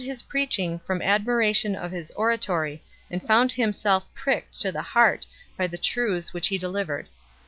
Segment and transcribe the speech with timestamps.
[0.01, 4.71] He attended his "preaching from admiration of his oratory and found him self pricked to
[4.71, 7.07] the heart by the truths which he delivered.